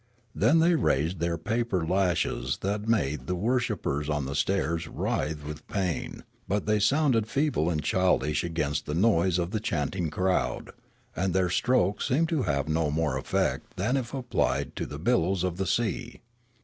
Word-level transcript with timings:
Then 0.33 0.57
they 0.57 0.73
raised 0.73 1.19
their 1.19 1.37
paper 1.37 1.85
lashes 1.85 2.57
that 2.61 2.71
had 2.71 2.89
made 2.89 3.27
the 3.27 3.35
wor 3.35 3.59
shippers 3.59 4.09
on 4.09 4.25
the 4.25 4.33
stairs 4.33 4.87
writhe 4.87 5.45
with 5.45 5.67
pain; 5.67 6.23
but 6.47 6.65
they 6.65 6.79
sounded 6.79 7.27
feeble 7.27 7.69
and 7.69 7.83
childish 7.83 8.43
against 8.43 8.87
the 8.87 8.95
noise 8.95 9.37
of 9.37 9.51
the 9.51 9.59
chanting 9.59 10.09
crowd; 10.09 10.71
and 11.15 11.35
their 11.35 11.51
strokes 11.51 12.07
seemed 12.07 12.29
to 12.29 12.41
have 12.49 12.67
no 12.67 12.89
more 12.89 13.15
effect 13.15 13.75
than 13.77 13.95
if 13.95 14.11
applied 14.11 14.75
to 14.77 14.87
the 14.87 14.97
billows 14.97 15.43
of 15.43 15.57
the 15.57 15.67
sea. 15.67 16.21